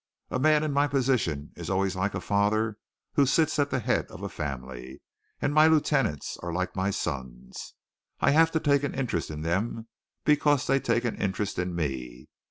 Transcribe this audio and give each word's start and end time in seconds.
A 0.31 0.39
man 0.39 0.63
in 0.63 0.73
my 0.73 0.87
position 0.87 1.51
is 1.55 1.69
always 1.69 1.95
like 1.95 2.15
a 2.15 2.21
father 2.21 2.79
who 3.13 3.27
sits 3.27 3.59
at 3.59 3.69
the 3.69 3.77
head 3.77 4.07
of 4.07 4.23
a 4.23 4.29
family, 4.29 4.99
and 5.39 5.53
my 5.53 5.67
lieutenants 5.67 6.37
are 6.41 6.51
like 6.51 6.75
my 6.75 6.89
sons. 6.89 7.75
I 8.19 8.31
have 8.31 8.49
to 8.53 8.59
take 8.59 8.81
an 8.81 8.95
interest 8.95 9.29
in 9.29 9.43
them 9.43 9.89
because 10.25 10.65
they 10.65 10.79
take 10.79 11.05
an 11.05 11.17
interest 11.21 11.59
in 11.59 11.75
me. 11.75 12.25